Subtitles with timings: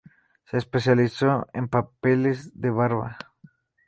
[0.45, 3.19] Se especializó en papeles de "barba".